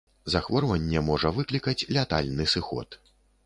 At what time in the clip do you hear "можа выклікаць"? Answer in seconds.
1.11-1.77